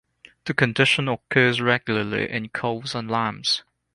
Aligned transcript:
The 0.45 0.55
condition 0.55 1.07
occurs 1.07 1.61
regularly 1.61 2.27
in 2.27 2.49
calves 2.49 2.95
and 2.95 3.07
lambs. 3.07 3.61